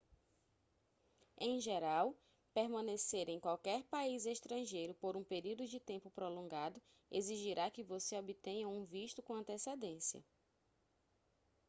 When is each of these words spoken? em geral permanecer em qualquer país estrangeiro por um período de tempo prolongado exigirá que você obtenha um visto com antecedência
em 1.37 1.59
geral 1.61 2.15
permanecer 2.55 3.29
em 3.29 3.39
qualquer 3.39 3.83
país 3.83 4.25
estrangeiro 4.25 4.95
por 4.95 5.15
um 5.15 5.23
período 5.23 5.67
de 5.67 5.79
tempo 5.79 6.09
prolongado 6.09 6.81
exigirá 7.11 7.69
que 7.69 7.83
você 7.83 8.17
obtenha 8.17 8.67
um 8.67 8.83
visto 8.83 9.21
com 9.21 9.35
antecedência 9.35 10.25